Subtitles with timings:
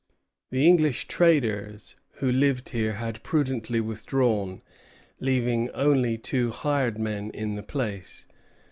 [0.49, 4.63] The English traders who lived here had prudently withdrawn,
[5.19, 8.25] leaving only two hired men in the place.